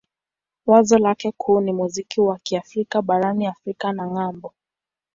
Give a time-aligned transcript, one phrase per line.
[0.65, 4.53] Wazo lake kuu ni muziki wa Kiafrika barani Afrika na ng'ambo.